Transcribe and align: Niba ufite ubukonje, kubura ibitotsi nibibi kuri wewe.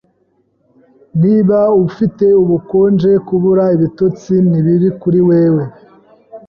Niba 1.21 1.59
ufite 1.87 2.25
ubukonje, 2.43 3.11
kubura 3.27 3.63
ibitotsi 3.75 4.33
nibibi 4.49 4.89
kuri 5.01 5.19
wewe. 5.29 5.63